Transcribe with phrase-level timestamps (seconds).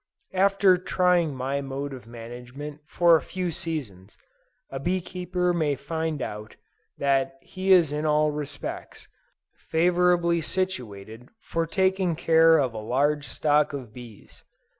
[0.33, 4.17] After trying my mode of management for a few seasons,
[4.71, 6.55] a bee keeper may find out,
[6.97, 9.07] that he is in all respects,
[9.53, 14.43] favorably situated for taking care of a large stock of bees.